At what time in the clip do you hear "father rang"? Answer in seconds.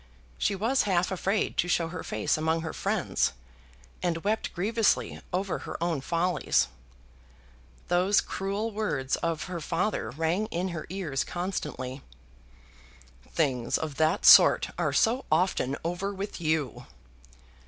9.61-10.47